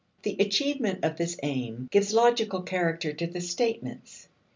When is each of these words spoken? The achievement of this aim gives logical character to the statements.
The 0.23 0.35
achievement 0.39 1.05
of 1.05 1.17
this 1.17 1.37
aim 1.43 1.87
gives 1.91 2.11
logical 2.11 2.63
character 2.63 3.13
to 3.13 3.27
the 3.27 3.39
statements. 3.39 4.27